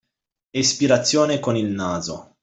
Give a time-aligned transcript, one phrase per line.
[0.51, 2.37] Espirazione con il naso.